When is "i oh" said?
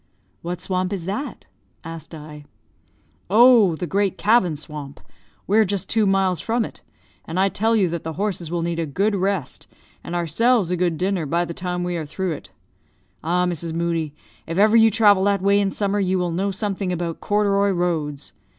2.15-3.75